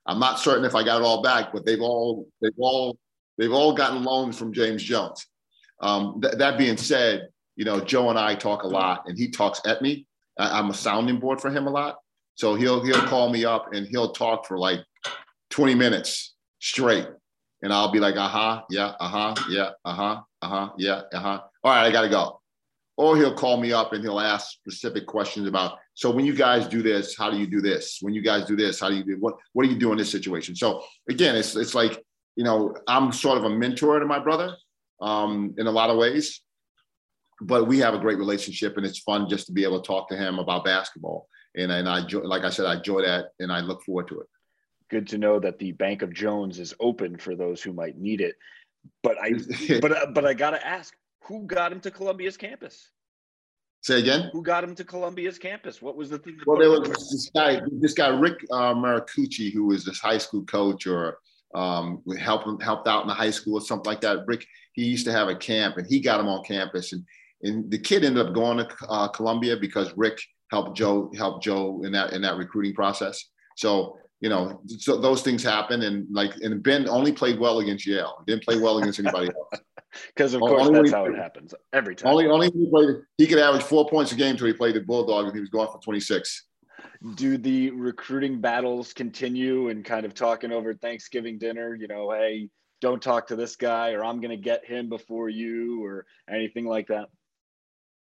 [0.05, 2.97] I'm not certain if I got it all back, but they've all, they've all,
[3.37, 5.27] they've all gotten loans from James Jones.
[5.81, 9.31] Um, th- that being said, you know, Joe and I talk a lot, and he
[9.31, 10.05] talks at me.
[10.37, 11.99] I- I'm a sounding board for him a lot.
[12.35, 14.79] So he'll he'll call me up and he'll talk for like
[15.51, 17.07] 20 minutes straight
[17.63, 21.01] and I'll be like, uh huh, yeah, uh huh, yeah, uh huh, uh huh, yeah,
[21.13, 21.39] huh.
[21.63, 22.41] All right, I got to go.
[22.97, 26.67] Or he'll call me up and he'll ask specific questions about, so when you guys
[26.67, 27.97] do this, how do you do this?
[28.01, 29.35] When you guys do this, how do you do what?
[29.53, 30.55] What do you do in this situation?
[30.55, 32.03] So again, it's it's like
[32.35, 34.55] you know, I'm sort of a mentor to my brother
[35.01, 36.41] um, in a lot of ways,
[37.41, 40.09] but we have a great relationship, and it's fun just to be able to talk
[40.09, 41.27] to him about basketball.
[41.55, 44.27] And and I like I said, I enjoy that, and I look forward to it
[44.93, 48.21] good to know that the Bank of Jones is open for those who might need
[48.21, 48.35] it.
[49.01, 49.33] But I,
[49.81, 52.91] but uh, but I gotta ask, who got him to Columbia's campus?
[53.81, 54.29] Say again.
[54.31, 55.81] Who got him to Columbia's campus?
[55.81, 56.37] What was the thing?
[56.45, 60.45] Well, there was this guy, this guy Rick uh, Maracucci, who was this high school
[60.45, 61.17] coach or
[61.55, 64.19] um, helped helped out in the high school or something like that.
[64.27, 67.03] Rick, he used to have a camp, and he got him on campus, and
[67.41, 70.19] and the kid ended up going to uh, Columbia because Rick
[70.51, 73.25] helped Joe helped Joe in that in that recruiting process.
[73.57, 75.81] So you know, so those things happen.
[75.81, 78.23] And like, and Ben only played well against Yale.
[78.25, 79.61] He didn't play well against anybody else.
[80.07, 82.11] Because of course only that's how it happens every time.
[82.11, 82.95] Only, only he played.
[83.19, 85.49] He could average four points a game until he played the Bulldog, and he was
[85.49, 86.47] going for 26.
[87.13, 91.75] Do the recruiting battles continue and kind of talking over Thanksgiving dinner?
[91.75, 92.49] You know, hey,
[92.81, 96.65] don't talk to this guy, or I'm going to get him before you, or anything
[96.65, 97.09] like that.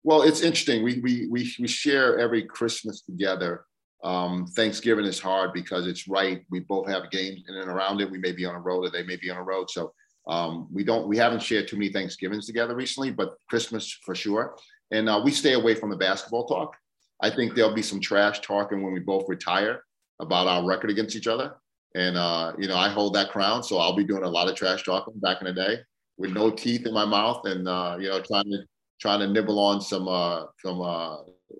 [0.03, 0.83] Well, it's interesting.
[0.83, 3.65] We we we we share every Christmas together.
[4.03, 6.43] Um, Thanksgiving is hard because it's right.
[6.49, 8.09] We both have games in and around it.
[8.09, 9.69] We may be on a road, or they may be on a road.
[9.69, 9.93] So
[10.27, 11.07] um, we don't.
[11.07, 14.55] We haven't shared too many Thanksgivings together recently, but Christmas for sure.
[14.91, 16.75] And uh, we stay away from the basketball talk.
[17.21, 19.81] I think there'll be some trash talking when we both retire
[20.19, 21.55] about our record against each other.
[21.95, 24.55] And uh, you know, I hold that crown, so I'll be doing a lot of
[24.55, 25.79] trash talking back in the day
[26.17, 28.63] with no teeth in my mouth, and uh, you know, trying to
[28.99, 31.17] trying to nibble on some uh, some uh,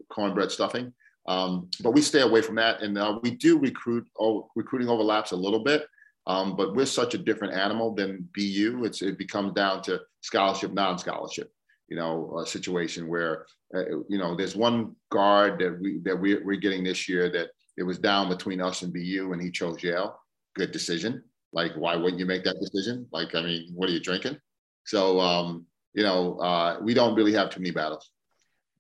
[0.10, 0.94] cornbread stuffing.
[1.28, 4.08] Um, but we stay away from that, and uh, we do recruit.
[4.20, 5.86] Oh, recruiting overlaps a little bit,
[6.26, 8.84] um, but we're such a different animal than BU.
[8.86, 11.52] It's it becomes down to scholarship, non-scholarship.
[11.90, 16.36] You know, a situation where uh, you know there's one guard that we that we,
[16.36, 19.84] we're getting this year that it was down between us and BU, and he chose
[19.84, 20.20] Yale.
[20.56, 21.24] Good decision.
[21.54, 23.08] Like, why wouldn't you make that decision?
[23.12, 24.38] Like, I mean, what are you drinking?
[24.86, 28.12] So, um, you know, uh, we don't really have too many battles.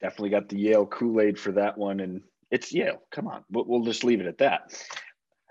[0.01, 3.01] Definitely got the Yale Kool Aid for that one, and it's Yale.
[3.11, 4.73] Come on, we'll, we'll just leave it at that.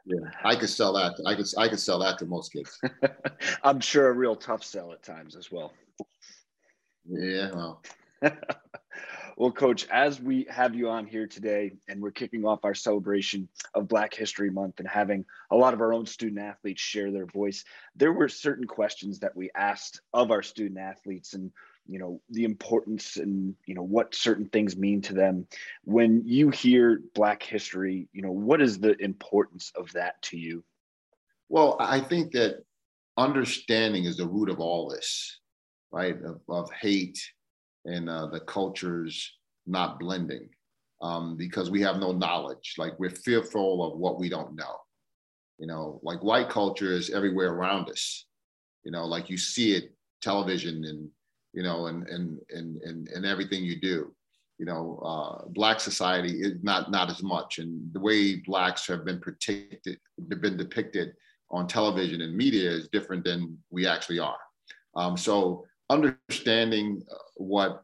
[0.06, 1.14] Yeah, I could sell that.
[1.26, 2.78] I could I could sell that to most kids.
[3.64, 5.72] I'm sure a real tough sell at times as well.
[7.08, 7.82] Yeah, well.
[9.36, 13.48] well, Coach, as we have you on here today, and we're kicking off our celebration
[13.74, 17.26] of Black History Month and having a lot of our own student athletes share their
[17.26, 17.64] voice,
[17.96, 21.50] there were certain questions that we asked of our student athletes, and
[21.88, 25.46] you know the importance and you know what certain things mean to them.
[25.84, 30.64] When you hear Black history, you know what is the importance of that to you?
[31.48, 32.64] Well, I think that
[33.16, 35.40] understanding is the root of all this,
[35.92, 36.16] right?
[36.22, 37.18] Of, of hate
[37.84, 39.32] and uh, the cultures
[39.66, 40.48] not blending
[41.02, 42.74] um, because we have no knowledge.
[42.78, 44.76] Like we're fearful of what we don't know.
[45.58, 48.26] You know, like white culture is everywhere around us.
[48.84, 51.08] You know, like you see it television and
[51.56, 54.14] you know and and and and, and everything you do.
[54.58, 59.04] You know, uh, black society is not not as much, and the way blacks have
[59.04, 61.14] been protected, been depicted
[61.50, 64.38] on television and media is different than we actually are.
[64.96, 67.82] Um, so understanding uh, what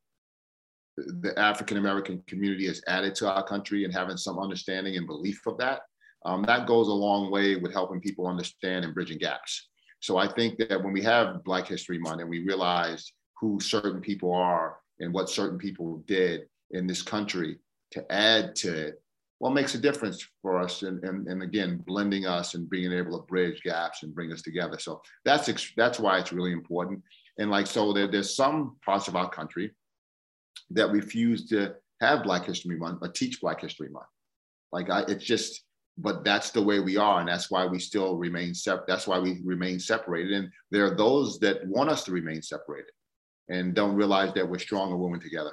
[0.96, 5.46] the African American community has added to our country and having some understanding and belief
[5.46, 5.82] of that,
[6.24, 9.68] um, that goes a long way with helping people understand and bridging gaps.
[10.00, 14.00] So I think that when we have Black History Month and we realize who certain
[14.00, 17.58] people are and what certain people did in this country
[17.90, 19.02] to add to it,
[19.40, 20.82] well, makes a difference for us.
[20.82, 24.42] And, and, and again, blending us and being able to bridge gaps and bring us
[24.42, 24.78] together.
[24.78, 27.02] So that's, that's why it's really important.
[27.40, 29.72] And like, so there, there's some parts of our country
[30.70, 34.06] that refuse to have Black History Month or teach Black History Month.
[34.70, 35.64] Like, I, it's just,
[35.98, 37.18] but that's the way we are.
[37.18, 38.54] And that's why we still remain.
[38.86, 40.32] That's why we remain separated.
[40.32, 42.92] And there are those that want us to remain separated
[43.48, 45.52] and don't realize that we're stronger when we're together.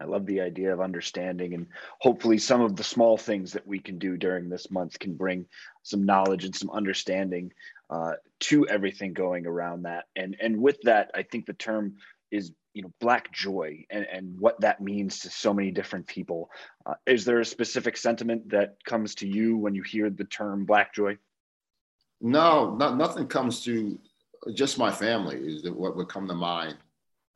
[0.00, 1.66] I love the idea of understanding, and
[2.00, 5.46] hopefully, some of the small things that we can do during this month can bring
[5.82, 7.52] some knowledge and some understanding
[7.90, 10.06] uh, to everything going around that.
[10.16, 11.96] And and with that, I think the term
[12.30, 16.50] is you know black joy and, and what that means to so many different people.
[16.86, 20.64] Uh, is there a specific sentiment that comes to you when you hear the term
[20.64, 21.18] black joy?
[22.20, 23.98] No, not, nothing comes to
[24.54, 26.76] just my family is what would come to mind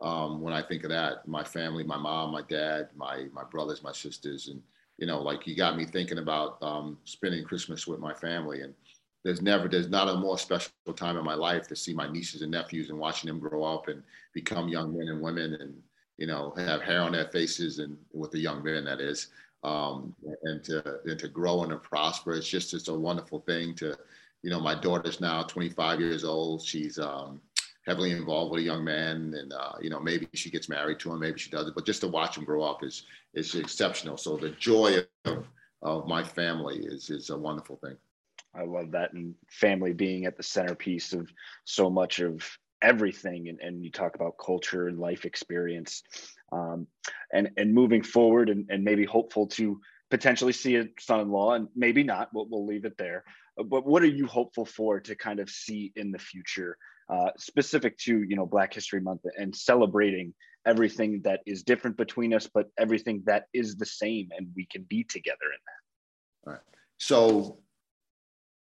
[0.00, 1.26] um, when I think of that.
[1.26, 4.62] My family, my mom, my dad, my my brothers, my sisters, and
[4.98, 8.62] you know, like you got me thinking about um, spending Christmas with my family.
[8.62, 8.74] And
[9.24, 12.42] there's never, there's not a more special time in my life to see my nieces
[12.42, 15.74] and nephews and watching them grow up and become young men and women, and
[16.16, 19.28] you know, have hair on their faces and with the young men that is,
[19.64, 20.14] um,
[20.44, 22.34] and to and to grow and to prosper.
[22.34, 23.96] It's just it's a wonderful thing to,
[24.42, 26.62] you know, my daughter's now 25 years old.
[26.62, 27.40] She's um,
[27.86, 31.12] heavily involved with a young man and uh, you know maybe she gets married to
[31.12, 33.04] him maybe she doesn't but just to watch him grow up is
[33.36, 34.16] is exceptional.
[34.16, 35.44] So the joy of,
[35.82, 37.96] of my family is is a wonderful thing.
[38.54, 39.12] I love that.
[39.12, 41.30] And family being at the centerpiece of
[41.64, 42.42] so much of
[42.82, 46.02] everything and, and you talk about culture and life experience
[46.52, 46.86] um,
[47.32, 52.02] and and moving forward and, and maybe hopeful to potentially see a son-in-law and maybe
[52.02, 53.24] not we'll, we'll leave it there
[53.64, 56.76] but what are you hopeful for to kind of see in the future
[57.08, 60.34] uh, specific to you know Black History Month and celebrating
[60.66, 64.82] everything that is different between us, but everything that is the same, and we can
[64.88, 66.50] be together in that.
[66.50, 66.62] All right.
[66.98, 67.58] So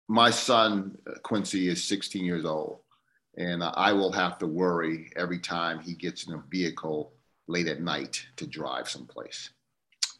[0.09, 2.81] my son Quincy is 16 years old,
[3.39, 7.15] and I will have to worry every time he gets in a vehicle
[7.49, 9.51] late at night to drive someplace.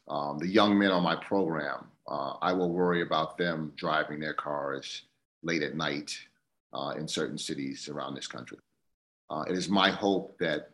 [0.09, 4.35] Um, the young men on my program, uh, I will worry about them driving their
[4.35, 5.03] cars
[5.43, 6.17] late at night
[6.73, 8.59] uh, in certain cities around this country.
[9.31, 10.71] Uh, it is my hope that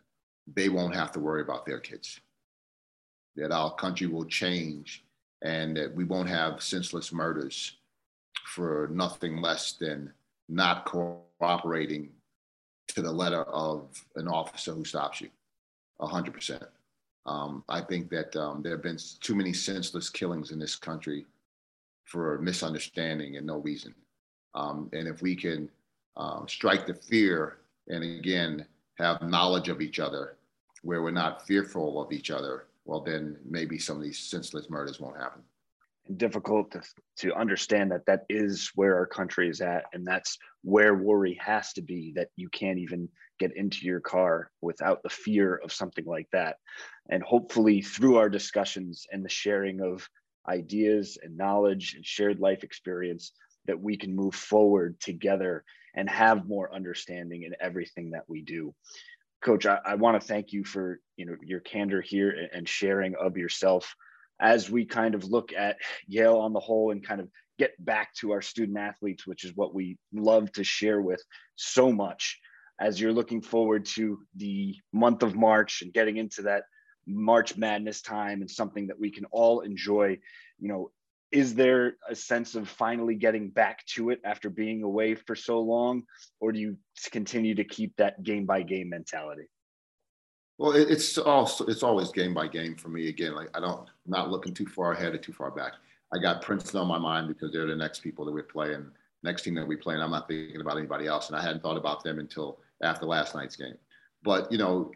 [0.52, 2.20] they won't have to worry about their kids,
[3.36, 5.04] that our country will change
[5.42, 7.76] and that we won't have senseless murders
[8.44, 10.12] for nothing less than
[10.48, 12.10] not cooperating
[12.88, 15.28] to the letter of an officer who stops you,
[16.00, 16.66] 100%.
[17.26, 21.26] Um, I think that um, there have been too many senseless killings in this country
[22.04, 23.94] for misunderstanding and no reason.
[24.54, 25.70] Um, and if we can
[26.16, 28.66] um, strike the fear and again
[28.98, 30.36] have knowledge of each other
[30.82, 34.98] where we're not fearful of each other, well, then maybe some of these senseless murders
[34.98, 35.42] won't happen
[36.16, 36.82] difficult to,
[37.18, 41.72] to understand that that is where our country is at and that's where worry has
[41.74, 46.04] to be that you can't even get into your car without the fear of something
[46.04, 46.56] like that.
[47.08, 50.08] And hopefully through our discussions and the sharing of
[50.48, 53.32] ideas and knowledge and shared life experience
[53.66, 58.74] that we can move forward together and have more understanding in everything that we do.
[59.42, 63.14] Coach i, I want to thank you for you know your candor here and sharing
[63.16, 63.94] of yourself
[64.40, 65.76] as we kind of look at
[66.06, 69.54] Yale on the whole and kind of get back to our student athletes, which is
[69.54, 71.22] what we love to share with
[71.56, 72.40] so much
[72.80, 76.64] as you're looking forward to the month of March and getting into that
[77.06, 80.18] March Madness time and something that we can all enjoy.
[80.58, 80.90] You know,
[81.30, 85.60] is there a sense of finally getting back to it after being away for so
[85.60, 86.04] long,
[86.40, 86.76] or do you
[87.10, 89.44] continue to keep that game by game mentality?
[90.60, 93.08] Well, it's also it's always game by game for me.
[93.08, 95.72] Again, like I don't I'm not looking too far ahead or too far back.
[96.12, 98.90] I got Princeton on my mind because they're the next people that we play and
[99.22, 101.28] next team that we play, and I'm not thinking about anybody else.
[101.28, 103.76] And I hadn't thought about them until after last night's game.
[104.22, 104.92] But you know,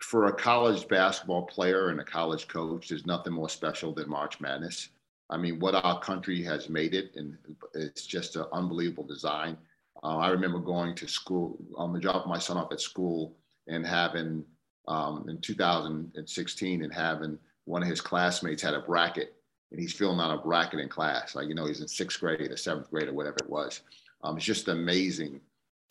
[0.00, 4.40] for a college basketball player and a college coach, there's nothing more special than March
[4.40, 4.88] Madness.
[5.28, 7.36] I mean, what our country has made it, and
[7.74, 9.58] it's just an unbelievable design.
[10.02, 13.36] Uh, I remember going to school, um, dropping my son off at school
[13.70, 14.44] and having
[14.88, 19.34] um, in 2016 and having one of his classmates had a bracket
[19.70, 21.34] and he's filling out a bracket in class.
[21.34, 23.82] Like, you know, he's in sixth grade or seventh grade or whatever it was.
[24.22, 25.40] Um, it's just amazing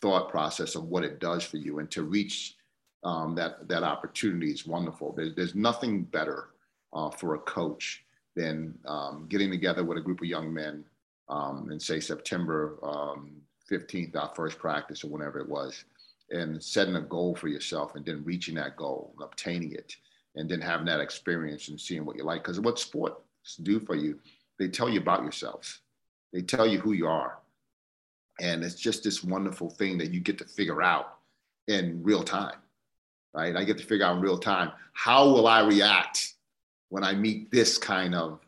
[0.01, 1.79] thought process of what it does for you.
[1.79, 2.55] And to reach
[3.03, 5.13] um, that, that opportunity is wonderful.
[5.13, 6.49] There's, there's nothing better
[6.91, 8.03] uh, for a coach
[8.35, 10.83] than um, getting together with a group of young men
[11.29, 12.77] um, and say September
[13.71, 15.85] 15th, um, our first practice or whenever it was,
[16.31, 19.95] and setting a goal for yourself and then reaching that goal and obtaining it
[20.35, 22.43] and then having that experience and seeing what you like.
[22.43, 24.19] Because what sports do for you,
[24.57, 25.79] they tell you about yourselves,
[26.31, 27.39] they tell you who you are.
[28.39, 31.17] And it's just this wonderful thing that you get to figure out
[31.67, 32.55] in real time,
[33.33, 33.55] right?
[33.55, 36.35] I get to figure out in real time how will I react
[36.89, 38.39] when I meet this kind of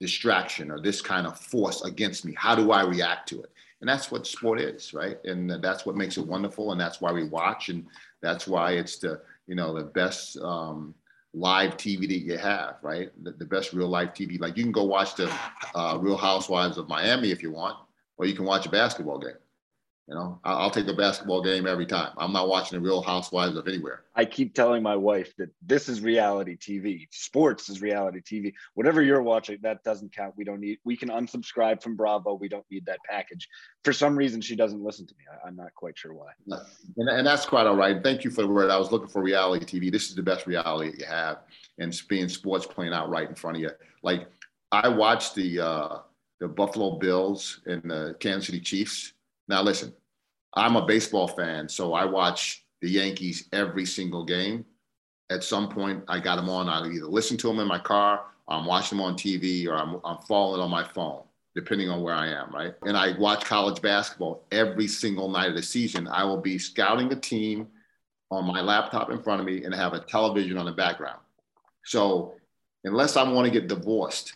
[0.00, 2.34] distraction or this kind of force against me?
[2.36, 3.50] How do I react to it?
[3.82, 5.18] And that's what sport is right?
[5.24, 7.84] And that's what makes it wonderful and that's why we watch and
[8.22, 10.94] that's why it's the you know the best um,
[11.34, 13.10] live tv that you have right?
[13.24, 15.30] The, the, best real life tv like you can go watch the
[15.74, 17.76] uh, real housewives of miami if you want
[18.18, 19.41] or you can watch a basketball game
[20.08, 22.12] you know, I'll take a basketball game every time.
[22.18, 24.02] I'm not watching the Real Housewives of anywhere.
[24.16, 27.06] I keep telling my wife that this is reality TV.
[27.12, 28.52] Sports is reality TV.
[28.74, 30.34] Whatever you're watching, that doesn't count.
[30.36, 30.78] We don't need.
[30.84, 32.34] We can unsubscribe from Bravo.
[32.34, 33.48] We don't need that package.
[33.84, 35.24] For some reason, she doesn't listen to me.
[35.44, 36.32] I, am not quite sure why.
[36.96, 38.02] And, and that's quite all right.
[38.02, 38.70] Thank you for the word.
[38.70, 39.90] I was looking for reality TV.
[39.92, 41.38] This is the best reality that you have,
[41.78, 43.70] and being sports playing out right in front of you.
[44.02, 44.26] Like
[44.72, 45.98] I watched the uh,
[46.40, 49.12] the Buffalo Bills and the Kansas City Chiefs
[49.52, 49.92] now, listen,
[50.54, 54.64] I'm a baseball fan, so I watch the Yankees every single game.
[55.28, 56.70] At some point, I got them on.
[56.70, 60.00] I either listen to them in my car, I'm watching them on TV, or I'm,
[60.06, 61.24] I'm following on my phone,
[61.54, 62.72] depending on where I am, right?
[62.86, 66.08] And I watch college basketball every single night of the season.
[66.08, 67.68] I will be scouting the team
[68.30, 71.20] on my laptop in front of me and have a television on the background.
[71.84, 72.36] So,
[72.84, 74.32] unless I want to get divorced,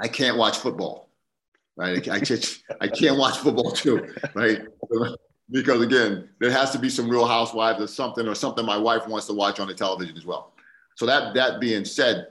[0.00, 1.09] I can't watch football
[1.80, 2.08] right?
[2.08, 4.60] I, just I can't watch football too, right?
[5.50, 9.08] Because again, there has to be some Real Housewives or something, or something my wife
[9.08, 10.52] wants to watch on the television as well.
[10.96, 12.28] So that that being said,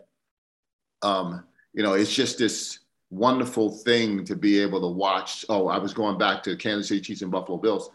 [1.02, 1.44] um,
[1.74, 2.80] you know, it's just this
[3.10, 5.44] wonderful thing to be able to watch.
[5.50, 7.90] Oh, I was going back to Kansas City Chiefs and Buffalo Bills.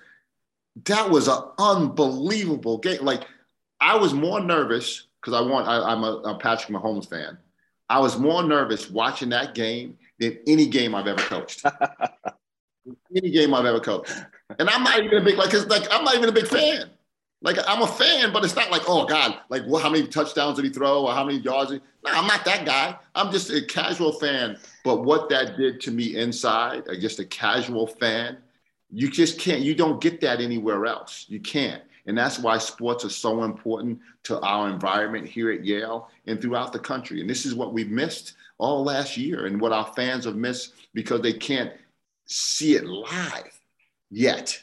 [0.86, 3.04] That was an unbelievable game.
[3.04, 3.26] Like
[3.80, 5.68] I was more nervous because I want.
[5.68, 7.38] I, am a, a Patrick Mahomes fan.
[7.88, 11.64] I was more nervous watching that game than any game I've ever coached.
[13.16, 14.12] any game I've ever coached.
[14.58, 16.90] And I'm not even a big like, like I'm not even a big fan.
[17.42, 20.56] Like I'm a fan, but it's not like, oh God, like well, how many touchdowns
[20.56, 21.70] did he throw or how many yards?
[21.70, 22.96] Did no, I'm not that guy.
[23.14, 24.58] I'm just a casual fan.
[24.82, 28.38] But what that did to me inside, uh, just a casual fan,
[28.90, 31.26] you just can't, you don't get that anywhere else.
[31.28, 31.82] You can't.
[32.06, 36.72] And that's why sports are so important to our environment here at Yale and throughout
[36.72, 37.20] the country.
[37.20, 40.74] And this is what we've missed all last year and what our fans have missed
[40.94, 41.72] because they can't
[42.26, 43.60] see it live
[44.10, 44.60] yet.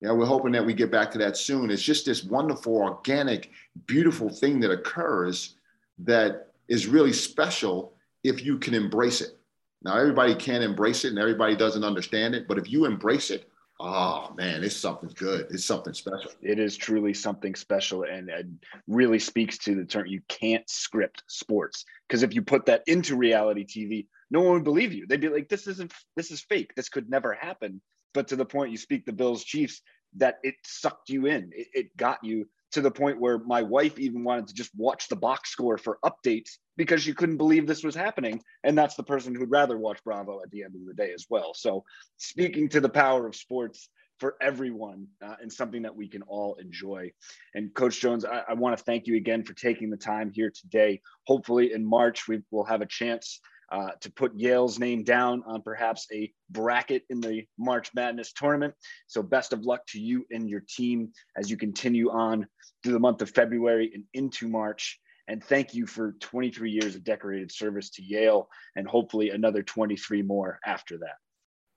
[0.00, 1.70] Yeah, we're hoping that we get back to that soon.
[1.70, 3.50] It's just this wonderful, organic,
[3.86, 5.54] beautiful thing that occurs
[5.98, 9.36] that is really special if you can embrace it.
[9.82, 13.47] Now, everybody can't embrace it and everybody doesn't understand it, but if you embrace it,
[13.80, 15.46] oh man, it's something good.
[15.50, 16.30] It's something special.
[16.42, 18.46] It is truly something special and it
[18.86, 21.84] really speaks to the term you can't script sports.
[22.08, 25.06] Because if you put that into reality TV, no one would believe you.
[25.06, 26.74] They'd be like, this isn't, this is fake.
[26.74, 27.80] This could never happen.
[28.14, 29.80] But to the point you speak the Bills Chiefs,
[30.16, 31.50] that it sucked you in.
[31.54, 35.08] It, it got you to the point where my wife even wanted to just watch
[35.08, 38.40] the box score for updates because she couldn't believe this was happening.
[38.64, 41.26] And that's the person who'd rather watch Bravo at the end of the day as
[41.28, 41.52] well.
[41.52, 41.84] So,
[42.16, 46.54] speaking to the power of sports for everyone uh, and something that we can all
[46.54, 47.12] enjoy.
[47.54, 50.50] And Coach Jones, I, I want to thank you again for taking the time here
[50.50, 51.02] today.
[51.26, 55.60] Hopefully, in March, we will have a chance uh, to put Yale's name down on
[55.60, 58.72] perhaps a bracket in the March Madness tournament.
[59.08, 62.46] So, best of luck to you and your team as you continue on
[62.82, 65.00] through the month of February and into March.
[65.28, 70.22] And thank you for 23 years of decorated service to Yale and hopefully another 23
[70.22, 71.16] more after that.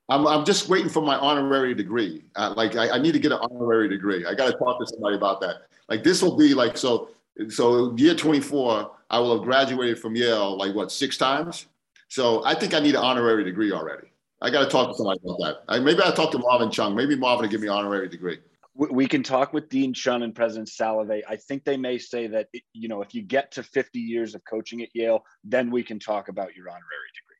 [0.09, 2.23] I'm, I'm just waiting for my honorary degree.
[2.35, 4.25] Uh, like, I, I need to get an honorary degree.
[4.25, 5.67] I got to talk to somebody about that.
[5.89, 7.09] Like, this will be like, so,
[7.49, 11.67] so year 24, I will have graduated from Yale like what, six times?
[12.07, 14.07] So I think I need an honorary degree already.
[14.41, 15.63] I got to talk to somebody about that.
[15.67, 16.95] I, maybe I'll talk to Marvin Chun.
[16.95, 18.39] Maybe Marvin will give me an honorary degree.
[18.73, 21.21] We can talk with Dean Chun and President Salovey.
[21.27, 24.41] I think they may say that, you know, if you get to 50 years of
[24.45, 27.31] coaching at Yale, then we can talk about your honorary degree.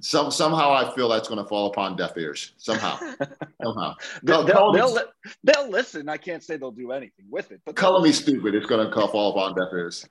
[0.00, 2.52] Some, somehow I feel that's going to fall upon deaf ears.
[2.58, 2.98] Somehow,
[3.62, 4.98] somehow they'll, they'll, they'll,
[5.42, 6.08] they'll, listen.
[6.08, 8.54] I can't say they'll do anything with it, but color me stupid.
[8.54, 10.06] It's going to fall upon deaf ears.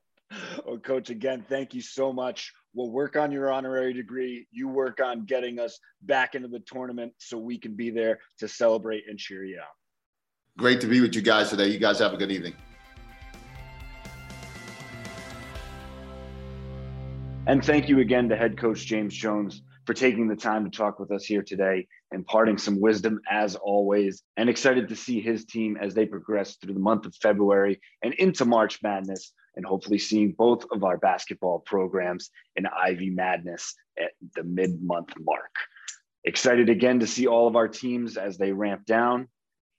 [0.66, 2.52] well, Coach, again, thank you so much.
[2.74, 4.46] We'll work on your honorary degree.
[4.50, 8.48] You work on getting us back into the tournament so we can be there to
[8.48, 9.74] celebrate and cheer you out.
[10.58, 11.68] Great to be with you guys today.
[11.68, 12.54] You guys have a good evening.
[17.46, 21.00] And thank you again to head coach James Jones for taking the time to talk
[21.00, 25.78] with us here today, imparting some wisdom as always, and excited to see his team
[25.80, 30.32] as they progress through the month of February and into March Madness and hopefully seeing
[30.32, 35.54] both of our basketball programs in Ivy Madness at the mid month mark.
[36.24, 39.28] Excited again to see all of our teams as they ramp down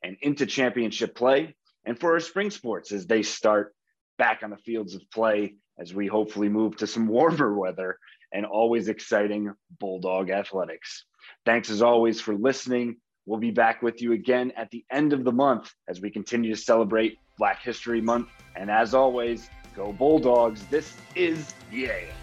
[0.03, 3.73] and into championship play, and for our spring sports as they start
[4.17, 7.97] back on the fields of play as we hopefully move to some warmer weather
[8.31, 11.05] and always exciting Bulldog athletics.
[11.45, 12.97] Thanks as always for listening.
[13.25, 16.53] We'll be back with you again at the end of the month as we continue
[16.53, 18.29] to celebrate Black History Month.
[18.55, 20.65] And as always, Go Bulldogs.
[20.67, 22.22] This is Yale.